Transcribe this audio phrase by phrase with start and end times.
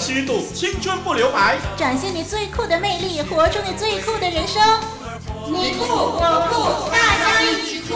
[0.00, 4.62] 虚度，青春不留白，展现你最酷的魅力，活出你最酷的人生。
[5.46, 7.94] 你酷我酷，大家一起酷！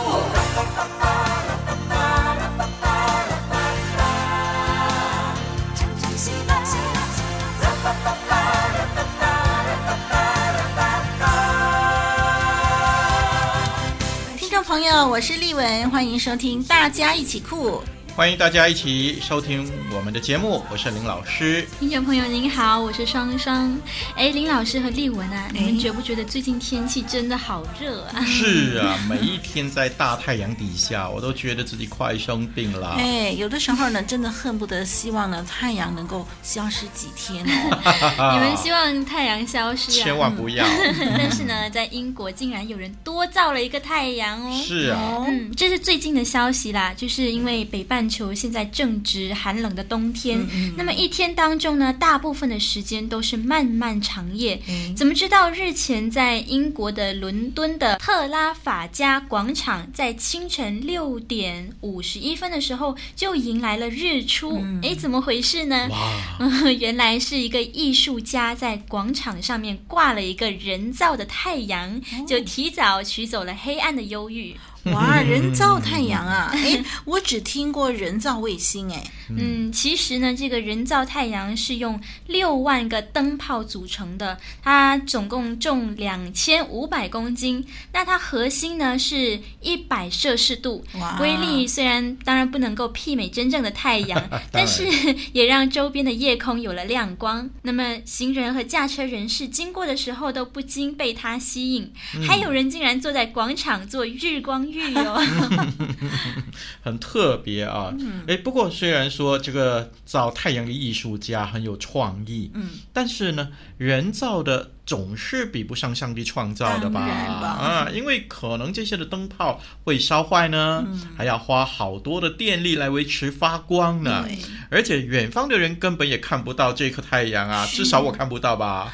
[14.38, 17.70] 听众朋友，我是丽文，欢迎收听《大家一起酷》。
[18.16, 21.66] 欢迎大家一起收听我们的节目，我是林老师。
[21.80, 23.77] 听众朋友您好，我是双双。
[24.14, 28.24] 哎，林老师和丽文啊，你们觉不觉得最近天气真的好热啊？
[28.24, 32.90] 是啊， 每一天在大太阳底下，我都觉得自己快生病了。
[32.90, 38.30] 哎，有的时候呢，真的恨不得希望呢太阳能够消失几天哦。
[38.38, 40.04] 你们希望太阳消失啊？
[40.04, 40.65] 千万不要。
[41.18, 44.62] 但是呢，在英国竟然有人多造了一个太阳哦。
[44.65, 48.04] 是啊，嗯，这是最近的消息啦，就是因为北半。
[48.09, 54.60] 球现在正值寒冷的冬天，嗯嗯，那么一天当中呢，大部分的时间都是漫漫长夜。
[54.69, 64.56] 嗯、怎么知道日前在英国的伦敦的特拉法加广场，在清晨六点五十一分的时候就迎来了日出？
[64.82, 65.88] 哎、嗯，怎么回事呢？
[66.78, 74.56] 原来是一个艺术家在广场上面挂了一个人造的太阳，就提早取走了黑暗的忧郁。
[74.93, 76.50] 哇，人造太阳啊！
[76.53, 79.03] 哎，我只听过人造卫星哎。
[79.31, 87.65] 嗯，其实呢，这个人造太阳是用六万个灯泡组成的，它总共重两千五百公斤。
[87.93, 94.22] 那它核心呢是一百摄氏度，哇威力虽然当然不能够媲美真正的太阳，
[94.53, 94.84] 但是
[95.32, 97.48] 也让周边的夜空有了亮光。
[97.62, 104.73] 那么行人和驾车人士经过的时候都不禁被它吸引，嗯、还有人竟然坐在广场做日光。
[106.82, 107.94] 很特别啊！
[108.26, 113.48] 哎，不过虽然说这个造太阳的艺术家很有创意，嗯，但是呢，
[113.78, 114.70] 人造的。
[114.86, 117.00] 总是比不上上帝创造的吧？
[117.00, 124.26] 啊，因为可能这些的灯泡会烧坏呢，嗯、还要花好多的电力来维持发光呢。
[124.70, 128.92] 而且远方的人根本也看不到这颗太阳啊，至少我看不到吧。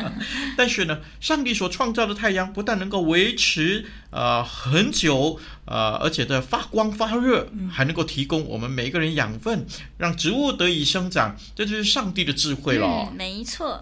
[0.58, 5.38] 但是呢，上帝所创造的太阳不但能够维持呃很久，
[5.70, 9.64] 呃，而且的发光发热，还能够提供我们每一个人养分，
[9.96, 12.86] 让植物得以生长，这就是上帝的智慧了。
[12.86, 13.80] 嗯，没错。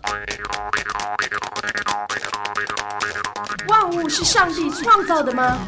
[3.69, 5.66] 万物是上帝创造的吗？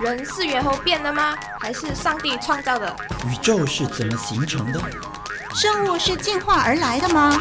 [0.00, 1.36] 人是猿猴变的吗？
[1.58, 2.94] 还是上帝创造的？
[3.26, 4.80] 宇宙是怎么形成的？
[5.54, 7.38] 生物是进化而来的吗？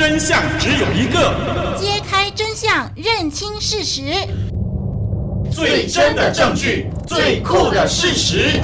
[0.00, 4.00] 真相只有一个，揭开真相，认清事实，
[5.52, 8.58] 最真的证据，最酷的事实。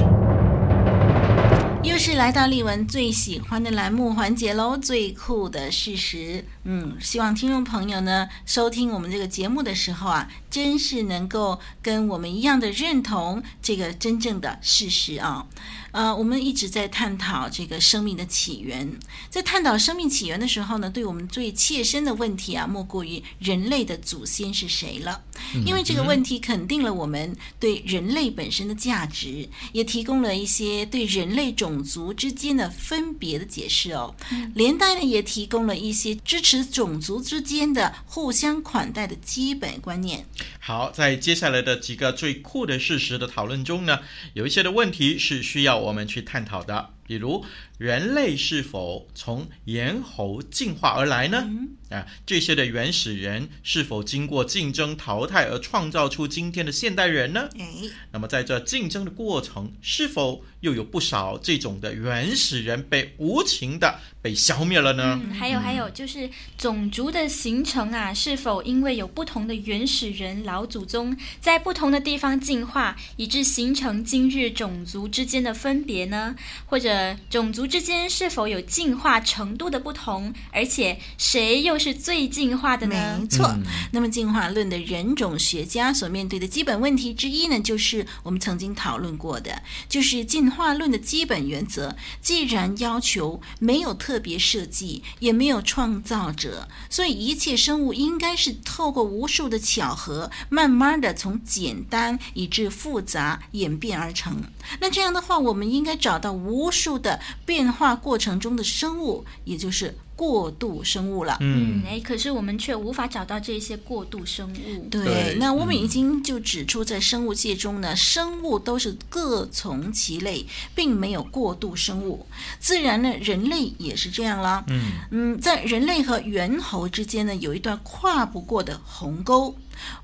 [1.87, 6.43] 又是来到丽文最喜欢的栏目环节喽，最酷的事实。
[6.65, 15.47] 嗯，希望听众朋友呢，收听我们这个节目的时候啊，真是能够跟我们一样的认同这个真正的事实啊。
[15.91, 18.99] 呃，我们一直在探讨这个生命的起源，
[19.29, 25.23] 在探讨生命起源的时候呢，对我们最切身的问题啊，莫过于人类的祖先是谁了。
[25.65, 34.15] 因为这个问题肯定了我们对人类本身的价值，也提供了一些对人类种族之间的分别的解释哦。
[34.53, 40.25] 连带呢，也提供了一些支持种族之间的互相款待的基本观念。
[40.59, 43.99] 好，在接下来的几个最酷的事实的讨论中呢，
[44.33, 47.43] 有一些的问题是需要我们去探讨的，比如
[47.77, 51.43] 人类是否从猿猴进化而来呢？
[51.47, 57.49] 嗯、啊，这些的原始人是否经过竞争淘汰而创造出今天的现代人呢？
[57.57, 57.65] 哎、
[58.11, 65.19] 那么在这竞争的过程，是否又有不少这种的原始人被无情的被消灭了呢？
[65.23, 76.35] 嗯、还有还有，就是种族的形成啊，是否因为有不同的原始人老祖宗在不同的地方进化，以致形成今日种族之间的分别呢？
[76.65, 80.33] 或者种族之间是否有进化程度的不同？
[80.51, 83.19] 而且谁又是最进化的呢？
[83.21, 83.55] 没错。
[83.91, 91.95] 那么进化论的人种学家所面对的基本问题之一呢，就是我们曾经讨论过的，就是进化化论的基本原则。
[92.21, 100.31] 既然要求没有特别设计，也没有创造者，所以一切生物应该是透过无数的巧合。
[100.49, 104.41] 慢慢的从简单以至复杂演变而成。
[104.81, 109.95] 那这样的话，我们应该找到无数的变化过程中的生物，也就是。
[110.17, 114.87] 过渡生物了，嗯，哎，可是我们却无法找到这些过渡生物。
[114.89, 122.25] 对，对，那我们已经就指出，在生物界中呢，嗯、生物都是各从其类，类，并没有过渡生物。
[122.59, 124.65] 自然呢，人类也是这样啦。
[124.67, 129.55] 嗯嗯，在人类和猿猴之间呢，有一段跨不过的鸿沟。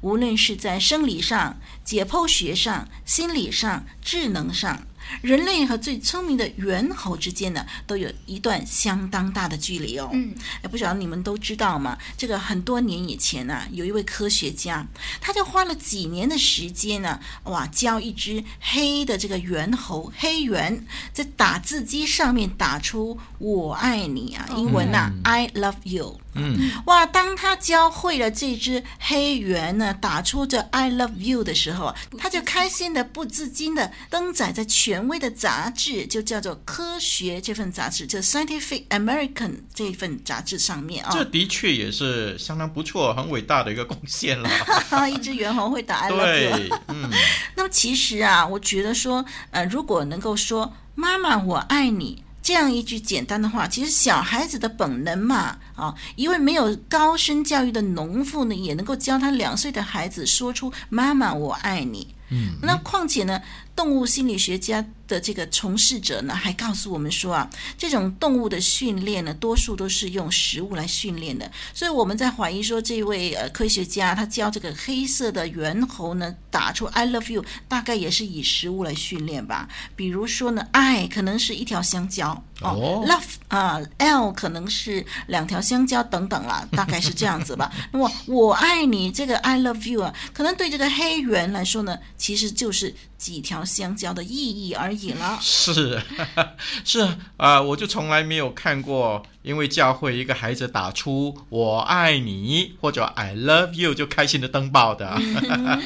[0.01, 4.85] 无论是在生理上、解剖学上、心理上、智能上。
[5.21, 10.09] 人类和最聪明的猿猴之间呢，都有一段相当大的距离哦。
[10.13, 11.97] 嗯，哎，不晓得你们都知道吗？
[12.17, 14.85] 这个很多年以前呢、啊，有一位科学家，
[15.21, 26.19] 他就花了几年的时间呢，哇，教一只黑的这个猿猴黑猿，在打字机上面打出“我爱你”啊，英文呐、啊嗯、，I love you。
[26.35, 27.05] 嗯，哇！
[27.05, 41.11] 当他教会了这只黑猿呢，打出这 “I love you” 的时候，他就开心的不自禁的登载在权威的杂志，就叫做《科学》这份杂志，就《Scientific American》这份杂志上面啊。
[41.13, 44.49] 这的确也是相当不错、很伟大的一个贡献了。
[45.07, 46.79] 一只猿猴会打 “I love you”。
[46.87, 47.11] 嗯。
[47.55, 52.22] 那么其实啊，我觉得说，呃，如果能够说“妈妈，我爱你”。
[52.43, 62.13] 这样一句简单的话，其实小孩子的本能嘛，啊，一位没有高深教育的农妇呢，也能够教他两岁的孩子说出“妈妈，我爱你”。
[62.29, 63.41] 嗯，那况且呢，
[63.75, 71.49] 动物心理学家的这个从事者呢，还告诉我们说啊，这种动物的训练呢，多数都是用食物来训练的。
[71.73, 79.67] 所以我们在怀疑说，这位呃科学家他教这个黑色的猿猴呢，打出 “I love you”，大概也是以食物来训练吧。
[79.95, 87.71] 比如说呢，爱可能是一条香蕉哦，love 啊，L 可能是两条香蕉等等啦， 大概是这样子吧。
[87.91, 95.37] 那么我爱你这个 “I love you” 啊，可能对这个黑猿来说呢，其实就是几条香蕉的意义而已了。
[95.41, 96.01] 是，
[96.85, 105.19] 是啊，呃，我就从来没有看过，因为教会一个孩子打出“我爱你”或者 “I love you” 就开心的登报的。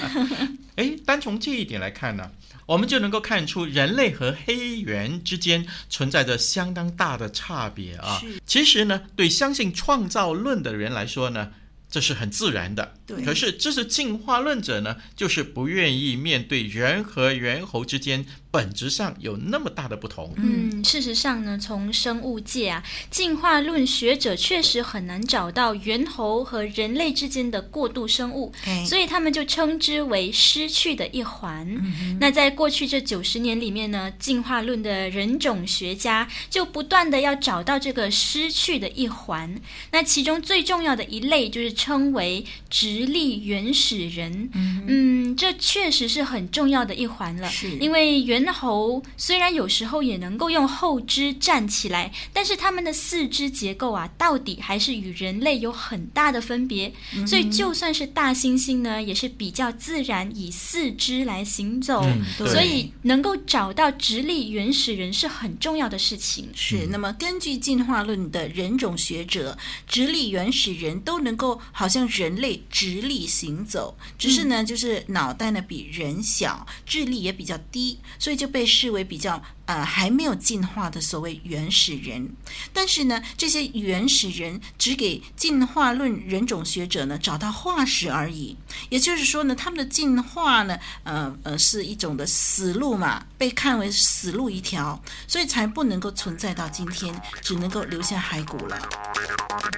[0.75, 2.31] 哎，单从这一点来看呢，
[2.65, 8.21] 我们就能够看出人类和黑猿之间存在着相当大的差别啊。
[8.45, 11.51] 其实呢，对相信创造论的人来说呢。
[11.89, 13.23] 这是很自然的，对。
[13.23, 20.33] 可是支持进化论者呢，就是不愿意面对人和猿猴之间本质上有那么大的不同。
[20.35, 31.65] 嗯，事实上呢，从生物界啊，进化论学者确实很难找到猿猴和人类之间的过渡生物，嗯、所以他们就称之为失去的一环。
[31.69, 39.55] 嗯、那在过去这九十年里面呢，进化论的人种学家就不断的要找到这个失去的一环。
[39.91, 41.77] 那其中最重要的一类就是。
[41.77, 47.47] 称为直立原始人，嗯，嗯，这确实是很重要的一环了。
[47.79, 56.93] 因为猿猴虽然有时候也能够用后肢站起来，但是它们的四肢结构啊，到底还是与人类有很大的分别。
[57.15, 62.03] 嗯、所以就算是大猩猩呢，也是比较自然以四肢来行走。
[62.03, 66.49] 嗯、所以能够找到直立原始人是很重要的事情。
[66.53, 69.57] 是，那么根据进化论的人种学者，
[69.87, 71.59] 直立原始人都能够。
[71.71, 82.29] 好像人类直立行走，只是呢，就是脑袋呢比人小，智力也比较低，所以就被视为比较呃还没有进化的所谓原始人。
[82.73, 88.57] 但是呢，这些原始人只给进化论人种学者呢找到化石而已，
[88.89, 98.77] 也就是说呢，他们的进化呢，呃呃是一种的死路嘛，被看为死路一条，所以才不能够存在到今天，只能够留下骸骨了。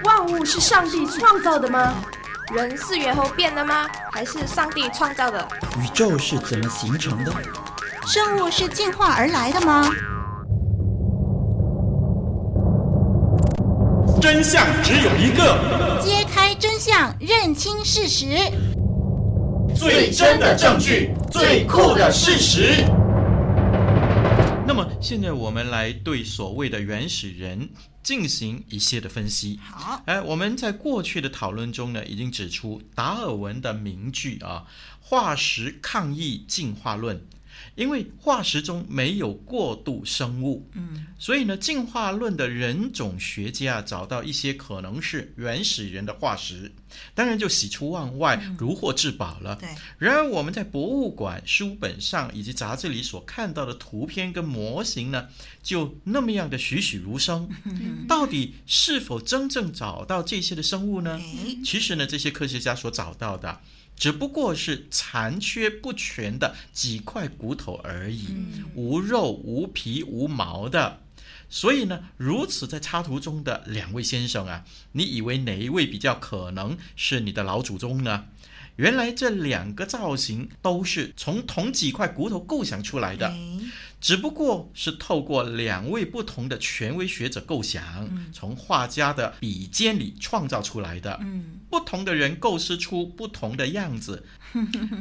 [0.04, 2.04] 万物是上帝创造的吗？
[2.52, 3.88] 人是猿猴变的吗？
[4.12, 5.48] 还是上帝创造的？
[5.78, 7.32] 宇宙是怎么形成的？
[8.12, 9.88] 生物是进化而来的吗？
[14.20, 18.26] 真相只有一个，揭开真相，认清事实，
[19.76, 22.84] 最真的证据，最酷的事实。
[24.66, 27.70] 那么，现在我们来对所谓的原始人。
[28.02, 29.60] 进行一些的分析。
[29.62, 34.64] 好，哎，我们在过去的讨论中呢，已经指出达尔文的名句啊
[35.00, 37.22] ，“化石抗议进化论”。
[37.76, 46.72] 因为化石中没有过渡生物，嗯，所以呢，进化论的人种学家找到一些可能是原始人的化石，
[47.14, 49.56] 当然就喜出望外，如获至宝了。
[49.56, 49.70] 对。
[49.98, 55.28] 然而，我们在博物馆、书本上以及杂志里所看到的图片跟模型呢，
[55.64, 57.50] 就那么样的栩栩如生。
[58.08, 61.20] 到底是否真正找到这些的生物呢？
[61.64, 63.60] 其实呢，这些科学家所找到的。
[64.00, 68.30] 只不过是残缺不全的几块骨头而已，
[68.74, 71.02] 无肉无皮无毛的。
[71.50, 74.64] 所以呢，如此在插图中的两位先生啊，
[74.94, 78.26] 你以为哪一位比较可能是你的老祖宗呢？
[78.78, 83.36] 原来这两个造型都是从同几块骨头构想出来的。
[84.02, 91.20] 只不过是透过两位不同的权威学者构想，嗯、从画家的笔尖里创造出来的。
[91.22, 94.26] 嗯，不同的人构思出不同的样子，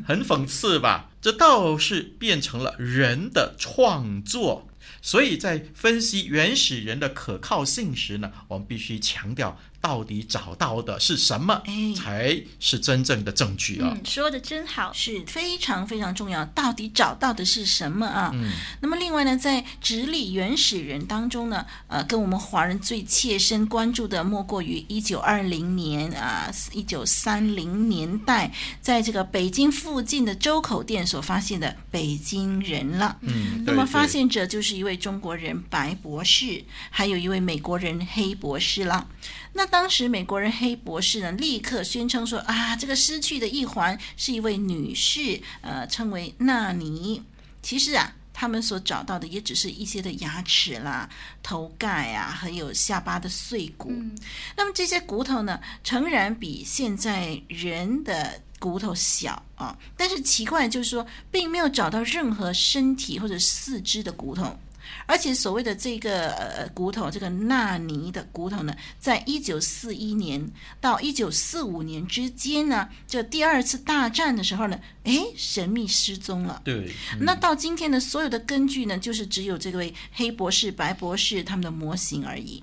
[0.04, 1.10] 很讽刺吧？
[1.20, 4.68] 这倒是变成了人的创作。
[5.00, 9.58] 所以在分析原始人的可靠性时呢，我们必须强调。
[9.80, 11.62] 到底找到的是什么，
[11.96, 13.94] 才是真正的证据啊？
[13.94, 16.44] 嗯，说的真好，是非常非常重要。
[16.46, 18.32] 到底找到的是什么啊？
[18.34, 18.50] 嗯，
[18.82, 33.16] 那么另外呢，在直立原始人当中呢，呃，跟我们华人最切身关注的，莫过于一九二零年啊，一九三零年代，在这个北京附近的周口店所发现的北京人了。
[33.20, 39.08] 嗯，那么发现者就是一位中国人白博士，还有一位美国人黑博士了。
[39.54, 47.22] 那当时美国人黑博士呢，立刻宣称说啊，这个失去的一环是一位女士，呃，称为纳尼。
[47.60, 51.10] 其实啊，他们所找到的也只是一些的牙齿啦、
[51.42, 53.88] 头盖啊，还有下巴的碎骨。
[53.90, 54.16] 嗯、
[54.56, 64.56] 那么这些骨头呢，诚然比现在人的骨头小啊，但是奇怪就是说，并没有找到任何身体或者四肢的骨头。
[65.06, 76.60] 而且所谓的这个呃骨头，这个纳尼的骨头呢，在一九四一年到一九四五年之间呢，这第二次大战的时候呢，哎，神秘失踪了。
[76.64, 82.62] 对，嗯、那到今天的所有的根据呢，就是只有这位黑博士、白博士他们的模型而已。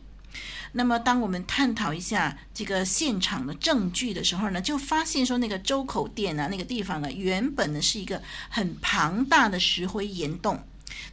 [0.78, 10.62] 那么，当我们探讨一下这个现场的证据的时候呢，就发现说那个周口店啊，那个地方呢，原本呢是一个很庞大的石灰岩洞。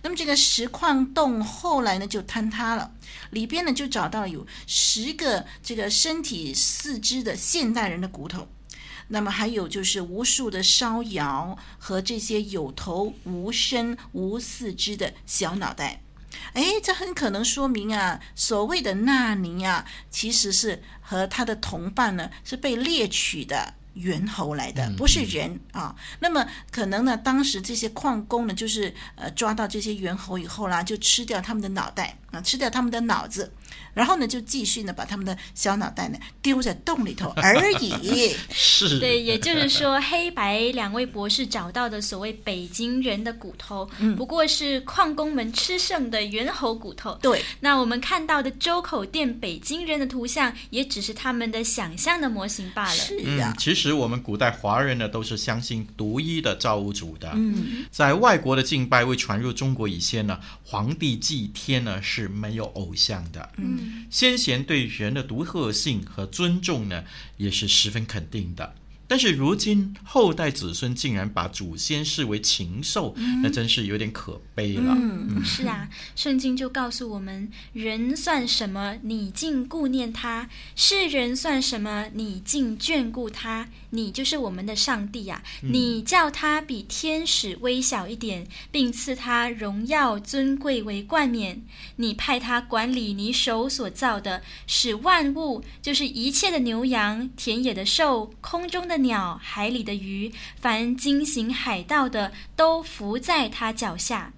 [0.02, 2.92] 那么这个石矿洞后来呢就坍塌了，
[3.30, 8.48] 里边呢就找到有十个这个身体四肢的现代人的骨头，
[9.08, 16.02] 那么还有就是无数的烧窑和这些有头无身无四肢的小脑袋，
[16.54, 23.74] 哎，这很可能说明啊，所谓的纳尼啊，其实是和他的同伴呢是被猎取的。
[23.94, 25.94] 猿猴来的，不是人啊。
[26.20, 33.52] 那么可能呢，当时这些矿工呢，就是呃抓到这些猿猴以后啦，就吃掉他们的脑袋啊，吃掉他们的脑子。
[33.94, 38.34] 然后呢，就继续呢，把他们的小脑袋呢丢在洞里头 而已。
[38.50, 47.18] 是，对，也就是说，黑白两位博士找到的所谓北京人的骨头，嗯、不过是矿工们吃剩的猿猴骨头。
[47.20, 52.90] 对，那我们看到的周口店北京人的图像，也只是他们的想象的模型罢了。
[52.90, 57.30] 是啊、嗯，其实我们古代华人呢，都是相信独一的造物主的。
[57.34, 63.48] 嗯，在外国的敬拜未传入中国以前呢，皇帝祭天呢是没有偶像的。
[64.10, 67.04] 先贤对人的独特性和尊重呢，
[67.36, 68.74] 也是十分肯定的。
[69.06, 74.94] 但是如今后代子孙竟然把祖先视为禽兽，嗯、那真是有点可悲了。
[74.96, 78.98] 嗯，嗯是啊，圣经就告诉我们：人算什么？
[79.02, 82.08] 你竟顾念他；世人算什么？
[82.14, 83.68] 你竟眷顾他。
[83.94, 85.44] 你就是我们的上帝呀、啊！
[85.60, 91.62] 你叫他比天使微小一点，并赐他荣耀尊贵为冠冕。
[91.96, 100.30] 你派他管理你手所造的，使万物，就是一切的牛羊、田野的兽、空中的的鸟、海里的鱼，
[100.60, 104.34] 凡惊醒海盗的，都伏在他脚下。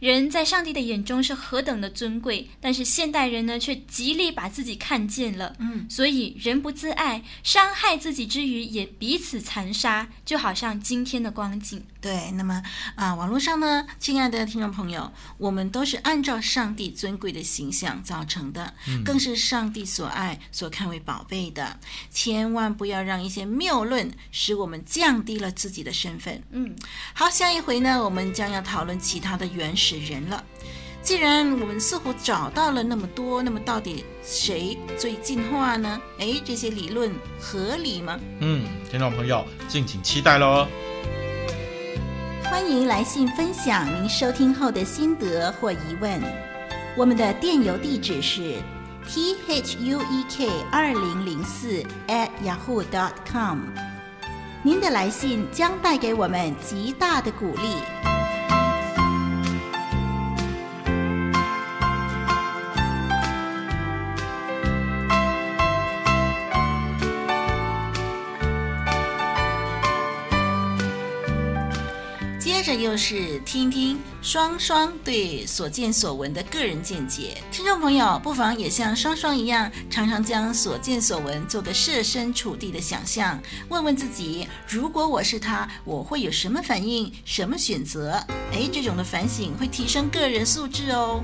[0.00, 5.54] 人在上帝的眼中是何等的尊贵，但是现代人呢，却极力把自己看见了。
[5.58, 11.84] 嗯，所以人不自爱，伤害自己之余，也彼此残杀，就好像今天的光景。
[12.00, 12.62] 对，那么
[12.94, 21.78] 啊，网络上呢，亲爱的听众朋友，我们都是按照上帝尊贵的形象造成的，嗯、更是上帝所爱、所看为宝贝的。
[22.10, 26.42] 千万不要让一些谬论使我们降低了自己的身份。
[26.52, 26.74] 嗯，
[27.12, 30.44] 好，下一回呢，我们将要讨论其他的原始人了。
[31.02, 35.98] 既然我们似乎找到了那么多，那么到底谁最进化呢？
[36.18, 38.20] 哎，这些理论合理吗？
[38.40, 40.66] 嗯，听众朋友敬请期待喽。
[42.44, 46.20] 欢迎来信分享您收听后的心得或疑问。
[46.96, 48.56] 我们的电邮地址是
[49.08, 53.60] t h u e k 二零零四 at yahoo dot com。
[54.62, 58.09] 您的来信将带给我们极大的鼓励。
[72.80, 77.36] 又是听听双双对所见所闻的个人见解。
[77.50, 88.12] 听众朋友不妨也像双双一样，常常将所见所闻做个设身处地的想象，问问自己：如果我是他，我会有什么反应、什么选择？
[88.52, 91.22] 诶，这种的反省会提升个人素质哦。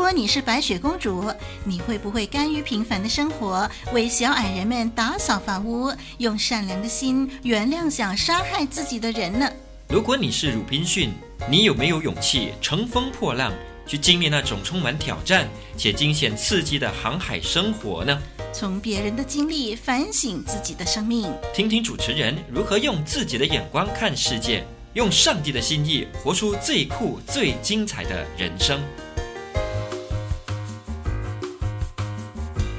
[0.00, 1.30] 果你是白雪公主，
[1.62, 9.46] 你会不会甘于平凡的生活，为小矮人们打扫房屋，用善良的心原谅想杀害自己的人呢？
[9.90, 11.12] 如果你是鲁滨逊，
[11.50, 13.52] 你有没有勇气乘风破浪，
[13.86, 18.18] 去经历那种充满挑战且惊险刺激的航海生活呢？
[18.54, 24.64] 从别人的经历反省自己的生命，听听主持人如何用自己的眼光看世界，
[24.94, 28.80] 用上帝的心意活出最酷、最精彩的人生。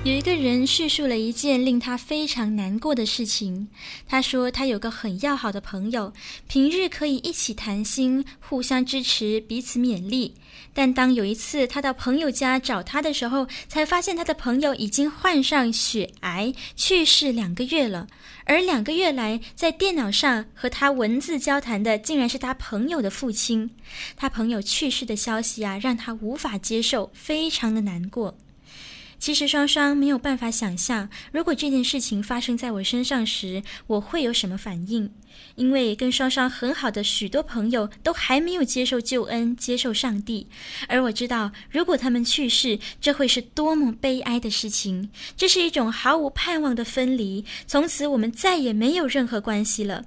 [0.03, 3.67] 有一个人叙述了一件令他非常难过的事情。
[4.07, 6.11] 他说，他有个很要好的朋友，
[6.47, 10.33] 平日可以一起谈心，互相支持，彼此勉励。
[10.73, 18.07] 但当有一次他到朋友家找他的时候，才发现他的朋友已经患上血癌，去世两个月了。
[18.45, 23.69] 而两个月来，在电脑上和他文字交谈的，竟然是他朋友的父亲。
[24.17, 28.35] 他朋友去世的消息啊，让他无法接受，非常的难过。
[29.21, 35.13] 其实双双没有办法想象，如果这件事情发生在我身上时，我会有什么反应。
[35.53, 40.47] 因为跟双双很好的许多朋友都还没有接受救恩，接受上帝。
[40.87, 45.11] 而我知道，如果他们去世，这会是多么悲哀的事情。
[45.37, 50.03] 这是一种毫无盼望的分离，从此我们再也没有任何关系了。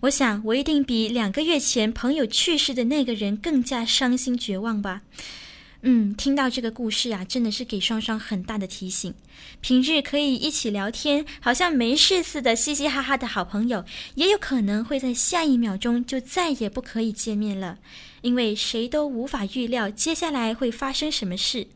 [0.00, 5.02] 我想，我一定比两个月前朋友去世的那个人更加伤心绝望吧。
[5.86, 9.12] 嗯，听到这个故事啊，真的是给双双很大的提醒。
[9.60, 17.76] 平日可以一起聊天，好像没事似的，嘻嘻哈哈的好朋友，也有可能会在下一秒钟就再也不可以见面了，
[18.22, 21.66] 因为谁都无法预料接下来会发生什么事。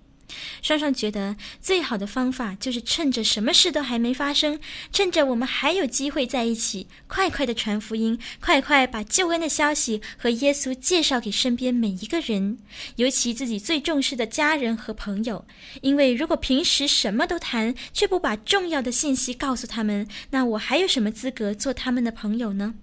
[0.63, 4.59] 双双觉得最好的方法就是趁着什么事都还没发生，
[4.93, 12.59] 趁着我们还有机会在一起，快快的传福音，快快把救恩的消息和耶稣介绍给身边每一个人，
[12.97, 15.45] 尤其自己最重视的家人和朋友。
[15.81, 22.75] 因为如果平时什么都谈，却不把重要的信息告诉他们，那我还有什么资格做他们的朋友呢？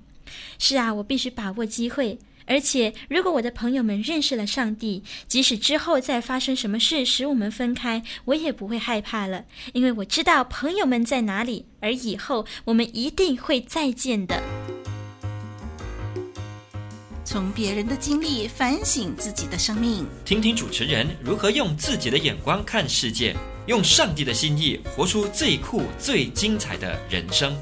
[0.58, 2.18] 是啊，我必须把握机会。
[2.48, 14.42] 而且，如果我的朋友们认识了上帝，即使之后再发生什么事使我们分开，我也不会害怕了，因为我知道朋友们在哪里，而以后我们一定会再见的。
[17.24, 27.58] 从别人的经历反省自己的生命，听听主持人如何用自己的眼光看世界，用上帝的心意活出最酷、最精彩的人生。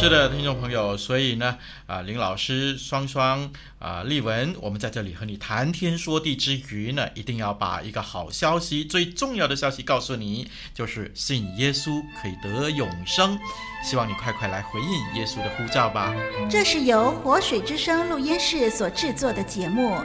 [0.00, 13.38] 是的，听众朋友，所以呢，啊，林老师、双双、啊，丽文，我们在这里和你谈天说地之余呢，一定要把一个好消息、最重要的消息告诉你，就是信耶稣可以得永生。
[13.84, 14.88] 希望你快快来回应
[15.20, 16.14] 耶稣的呼召吧。
[16.48, 19.98] 这是由活水之声录音室所制作的节目，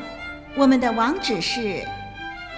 [0.57, 1.87] 我们的网址是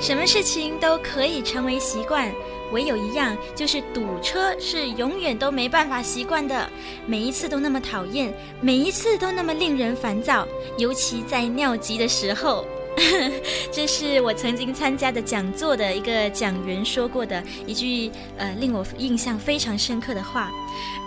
[0.00, 2.32] 什么事情都可以成为习惯，
[2.72, 6.68] 唯有一样就是堵车是永远都没办法习惯的。
[7.06, 12.64] 每一次都那么讨厌，每一次都那么令人烦躁，尤其在尿急的时候。
[13.72, 20.50] 这是我曾经参加的讲座的一个讲员说过的一句呃令我印象非常深刻的话。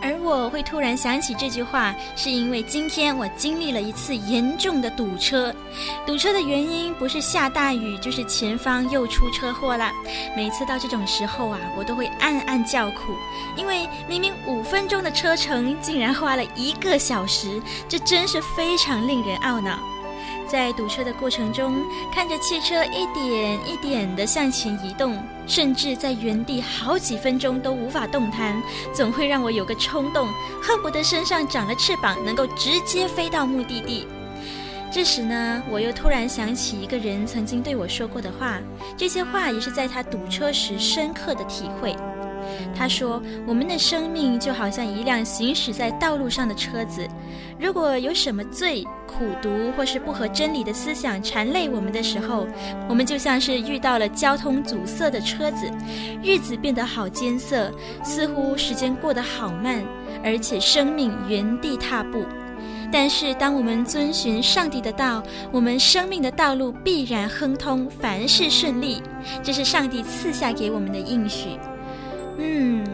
[0.02, 5.54] 而我会突然想起这句话，是因为今天我经历了一次严重的堵车。
[6.06, 9.90] 堵车的原因不是下大雨，就是前方又出车祸了。
[10.36, 13.16] 每次到这种时候啊，我都会暗暗叫苦，
[13.56, 19.80] 因为明明五分钟的车程，竟然花了一个小时，这真是非常令人懊恼。
[20.54, 28.62] 在堵车的过程中，看着汽车一点一点地向前移动，甚至在原地好几分钟都无法动弹，
[28.94, 30.28] 总会让我有个冲动，
[30.62, 34.06] 恨不得身上长了翅膀，能够直接飞到目的地。
[34.92, 38.60] 这时呢，我又突然想起一个人曾经对我说过的话，
[38.96, 41.96] 这些话也是在他堵车时深刻的体会。
[42.76, 47.08] 他说：“我们的生命就好像一辆行驶在道路上的车子，
[47.60, 52.48] 如果有什么罪、苦毒或是不合真理的思想缠累我们的时候，
[52.90, 55.72] 我们就像是遇到了交通阻塞的车子，
[56.24, 57.72] 日子变得好艰涩，
[58.04, 59.84] 似乎时间过得好慢，
[60.24, 62.26] 而且生命原地踏步。
[62.92, 69.02] 但是，当我们遵循上帝的道，我们生命的道路必然亨通，凡事顺利。
[69.42, 71.58] 这是上帝赐下给我们的应许。”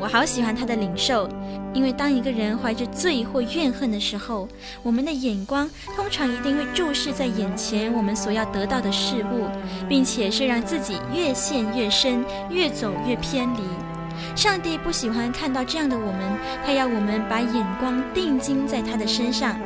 [0.01, 1.29] 我好喜欢他的领受，
[1.73, 4.47] 因为当一个人怀着罪或怨恨的时候，
[4.81, 9.47] 我们的眼光通常一定会注视在眼前我们所要得到的事物，
[9.87, 13.59] 并且是让自己越陷越深，越走越偏离。
[14.35, 16.21] 上帝不喜欢看到这样的我们，
[16.65, 19.59] 他要我们把眼光定睛在他的身上。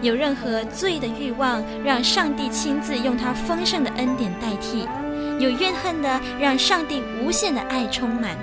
[0.00, 4.86] 有任何罪的欲望，让上帝亲自用他丰盛的恩典代替；
[5.38, 8.36] 有怨恨的，让上帝无限的爱充满。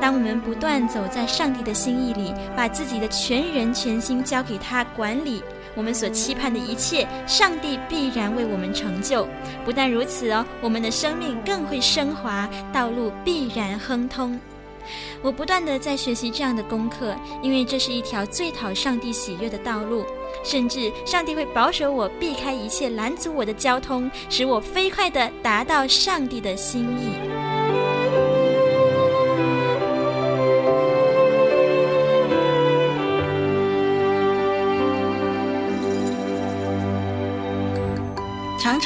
[0.00, 5.42] 当我们不断走在上帝的心意里，把自己的全人全心交给他管理，
[5.74, 9.26] 我们所期盼的一切，上帝必然为我们成就。
[9.64, 14.38] 不但如此哦，我们的生命更会升华，道路必然亨通。
[15.20, 20.06] 我不断地在学习这样的功课，因为这是一条最讨上帝喜悦的道路。
[20.44, 27.47] 甚至上帝会保守我，避开一切拦阻我的交通，使我飞快地达到上帝的心意。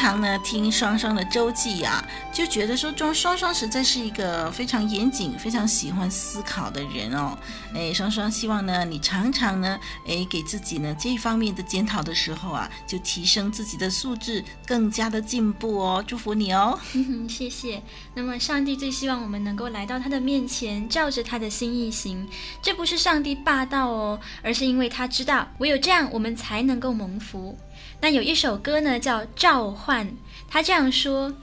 [0.02, 7.38] 常呢，听双双的周记啊，就觉得说，双双双实在是一个非常严谨、非常喜欢思考的人哦。
[7.72, 16.04] 哎，双双希望呢，你常常呢，哎，给自己呢这一方面的检讨的时候啊，就提升自己的素质，更加的进步哦。
[16.04, 16.76] 祝福你哦，
[17.30, 17.80] 谢谢。
[18.12, 22.26] 那么，上帝最希望我们能够来到他的面前，照着他的心意行。
[22.60, 27.56] 这不是上帝霸道哦，而是因为他知道，唯有这样，我们才能够蒙福。
[28.02, 30.08] 那有一首歌呢，叫《召唤》，
[30.48, 31.36] 他这样说：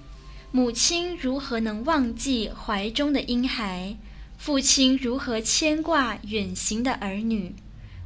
[0.51, 3.95] 母亲如何能忘记怀中的婴孩？
[4.37, 7.55] 父亲如何牵挂远行的儿女？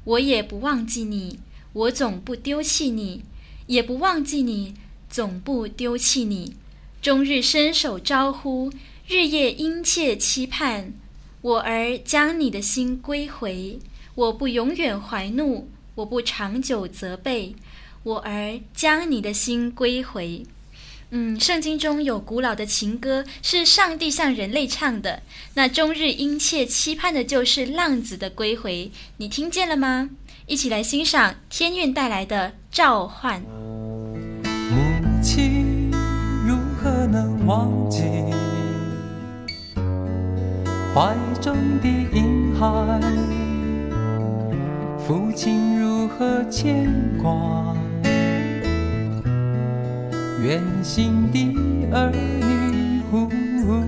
[0.04, 1.40] 我也不忘记你，
[1.74, 3.24] 我总不丢弃你，
[3.66, 4.76] 也不忘记你，
[5.10, 6.56] 总不丢弃你。
[7.02, 8.72] 终日伸手招呼，
[9.08, 10.94] 日夜殷切期盼，
[11.42, 13.80] 我儿将你的心归回。
[14.14, 17.56] 我不永远怀怒，我不长久责备。
[18.04, 20.44] 我儿将你的心归回。
[21.16, 25.22] 嗯，圣经中有古老的情歌，是上帝向人类唱的。
[25.54, 28.92] 那终日殷切期盼的，就是浪子的归回。
[29.18, 30.10] 你听见了吗？
[30.48, 33.42] 一起来欣赏天韵带来的召唤。
[34.42, 35.92] 母亲
[36.46, 38.02] 如何能忘记
[40.94, 43.00] 怀中的婴孩？
[45.08, 47.76] 父亲如何牵挂？
[50.44, 51.40] 远行的
[51.94, 53.80] 儿女，呼呼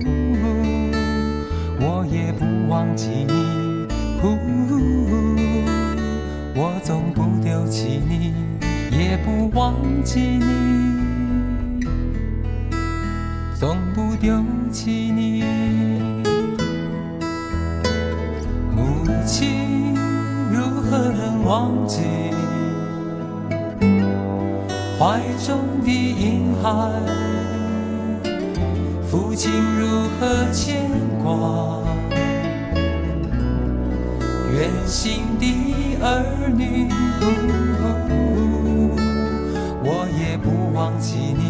[1.78, 3.86] 我也不忘记你，
[4.22, 5.36] 呼呼呼，
[6.54, 8.32] 我总不丢弃你，
[8.90, 11.84] 也不忘记你，
[13.54, 14.42] 总不丢
[14.72, 15.44] 弃你。
[18.74, 19.94] 母亲
[20.50, 22.00] 如何能忘记？
[25.16, 26.68] 怀中的婴孩，
[29.10, 29.50] 父亲
[29.80, 29.86] 如
[30.20, 30.90] 何牵
[31.24, 31.80] 挂？
[34.52, 36.90] 远行的儿女，
[39.82, 41.45] 我也不忘记你，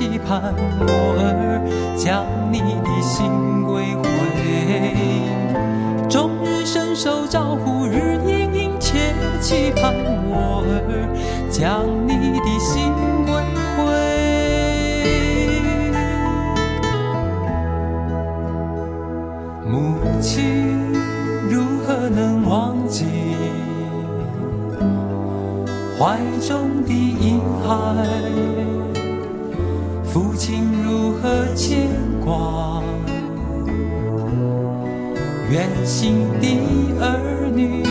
[0.00, 0.86] 期盼我
[1.18, 1.60] 儿
[1.94, 4.08] 将你的心归回。
[6.08, 9.92] 终日伸手招呼，日夜殷切期盼，
[10.30, 11.06] 我儿
[11.50, 12.90] 将你的心
[13.26, 13.44] 归
[13.76, 13.84] 回。
[19.70, 20.94] 母亲
[21.50, 23.04] 如何能忘记
[25.98, 28.29] 怀中的婴孩？
[32.30, 32.82] 牵挂
[35.50, 36.46] 远行的
[37.00, 37.82] 儿女？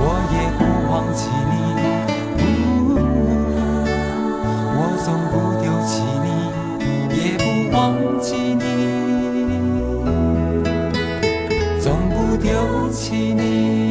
[0.00, 0.02] 我
[0.32, 1.52] 也不忘记你，
[4.78, 5.92] 我总不丢弃
[6.24, 6.26] 你，
[7.14, 7.44] 也不
[7.76, 7.78] 忘
[8.20, 8.64] 记你，
[11.78, 12.48] 总不丢
[12.90, 13.04] 弃
[13.34, 13.83] 你。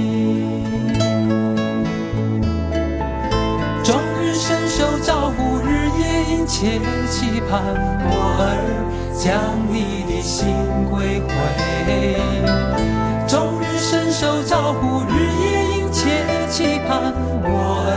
[6.45, 6.79] 切
[7.09, 7.61] 期盼
[8.05, 8.41] 我儿
[9.13, 9.31] 将
[9.71, 10.55] 你的心
[10.91, 11.29] 归回，
[13.27, 15.43] 终日伸手招呼，日夜
[15.77, 16.01] 殷切
[16.49, 17.95] 期盼我儿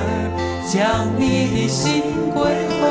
[0.66, 1.22] 将你
[1.54, 2.40] 的心归
[2.80, 2.82] 回。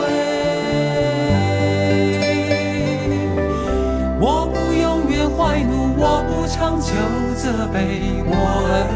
[4.20, 6.92] 我不永远怀怒，我不长久
[7.36, 8.32] 责备，我
[8.68, 8.88] 儿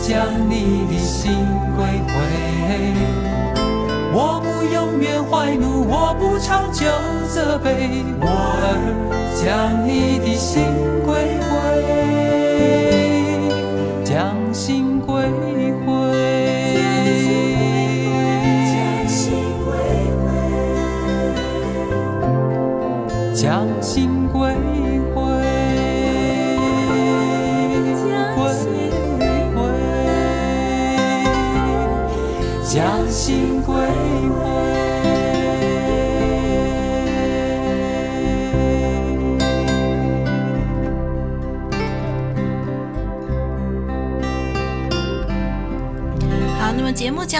[0.00, 0.12] 将
[0.48, 1.46] 你的心
[1.76, 2.14] 归回。
[4.16, 4.40] 我
[4.72, 6.86] 永远怀怒，我不长久
[7.28, 8.66] 责备，我儿
[9.34, 10.64] 将你的心
[11.04, 11.50] 归回，
[14.04, 15.14] 将心归
[15.84, 15.86] 回，
[23.34, 24.38] 将心归
[25.14, 25.20] 回，
[32.64, 33.53] 将心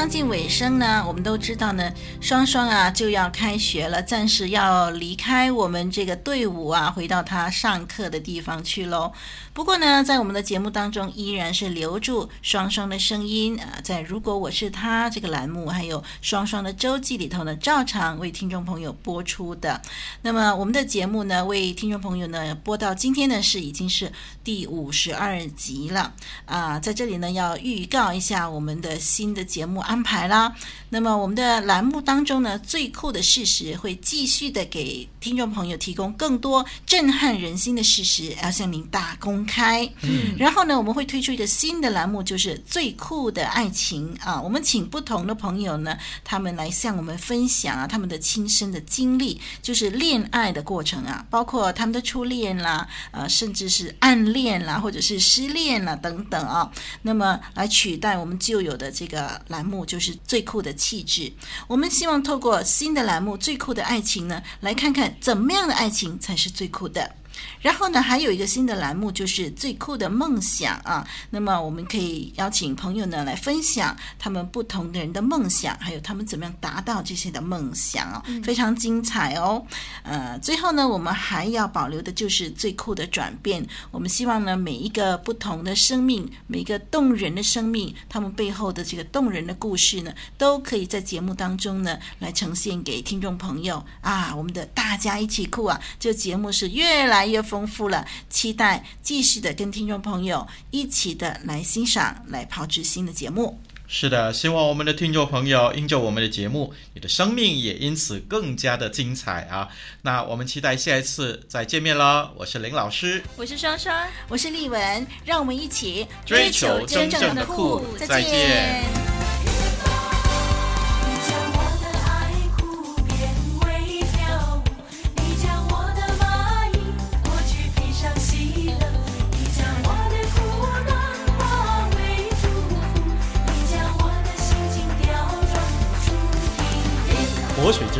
[0.04, 1.90] 将近尾声呢，我们都知道呢，
[2.20, 9.10] 双双啊就要开学了，暂时要离开我们这个队伍啊，回到他上课的地方去喽。
[9.54, 19.80] 不过呢，在我们的节目当中，依然是留住双双的声音啊，在如果我是他这个栏目，还有双双的周记里头呢，照常为听众朋友播出的。
[20.20, 24.12] 那么我们的节目呢，为听众朋友呢播到今天呢是已经是
[24.42, 26.12] 第五十二集了
[26.44, 30.52] 啊，在这里呢要预告一下我们的新的节目啊安排啦。
[30.90, 44.40] 那么我们的栏目当中呢，最酷的事实会继续的给听众朋友提供更多震撼人心的事实，要向您大公开，嗯，然后呢，我们会推出一个新的栏目，就是最酷的爱情啊。
[44.40, 56.70] 我们请不同的朋友呢，他们来向我们分享啊，他们的亲身的经历，就是恋爱的过程啊，包括他们的初恋啦，呃，甚至是暗恋啦，或者是失恋啦等等啊。
[57.02, 61.32] 那么来取代我们旧有的这个栏目，就是最酷的气质。
[61.66, 67.16] 我们希望透过新的栏目《最酷的爱情》呢，来看看怎么样的爱情才是最酷的。
[67.60, 71.06] 然后呢，还有一个新的栏目，就是最酷的梦想啊。
[71.30, 79.64] 那么我们可以邀请朋友呢来分享他们不同的人的梦想，还有他们怎么样达到这些的梦想哦，非常精彩哦。
[80.02, 83.66] 呃，最后呢，我们还要保留的就是最酷的转变。
[83.90, 94.34] 我们希望呢，每一个不同的生命，每一个动人的生命，他们背后的这个动人的故事呢，都可以在节目当中呢来呈现给听众朋友啊。
[94.34, 103.60] 我们的大家一起酷啊，这个节目是越来越丰富了，期待继续的跟听众朋友一起的来欣赏、来炮制新的节目。
[103.86, 109.68] 是的，希望我们的听众朋友因着我们的节目，你的生命也因此更加的精彩啊！
[110.02, 112.32] 那我们期待下一次再见面了。
[112.34, 113.94] 我是林老师，我是双双，
[114.28, 117.84] 我是丽文，让我们一起追求真正的酷。
[117.98, 119.23] 再见。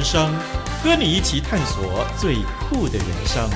[0.04, 0.30] 生，
[0.82, 2.36] 和你一起探索最
[2.68, 3.48] 酷的人生。